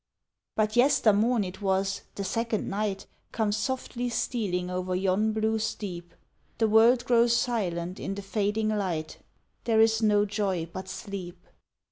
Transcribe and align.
But 0.55 0.75
yestermorn 0.75 1.43
it 1.43 1.61
was, 1.61 2.01
the 2.15 2.23
second 2.23 2.67
night 2.67 3.05
Comes 3.31 3.55
softly 3.55 4.09
stealing 4.09 4.67
over 4.71 4.95
yon 4.95 5.31
blue 5.31 5.59
steep; 5.59 6.15
The 6.57 6.67
world 6.67 7.05
grows 7.05 7.37
silent 7.37 7.99
in 7.99 8.15
the 8.15 8.23
fading 8.23 8.69
light, 8.69 9.19
There 9.65 9.79
is 9.79 10.01
no 10.01 10.25
joy 10.25 10.65
but 10.73 10.89
sleep. 10.89 11.45